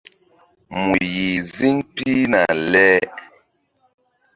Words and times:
Mu 0.83 0.93
yih 1.13 1.37
ziŋ 1.55 1.75
pihna 1.95 2.43
le. 2.71 2.87